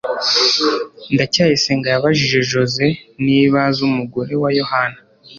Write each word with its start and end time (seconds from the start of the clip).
ndacyayisenga 1.13 1.87
yabajije 1.89 2.39
joze 2.51 2.85
niba 3.25 3.57
azi 3.67 3.81
umugore 3.89 4.33
wa 4.41 4.49
yohana 4.59 4.99